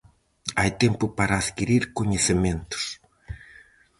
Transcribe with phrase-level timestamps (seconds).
[0.59, 2.83] Hai tempo para adquirir coñecementos.